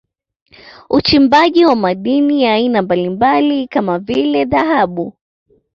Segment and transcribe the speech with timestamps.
[0.89, 5.13] Uchimbaji wa madini ya aina mbalimbali kama vile Dhahabu